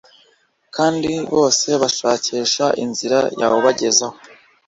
[0.75, 4.17] kandi bose bashakisha inzira yawubagezaho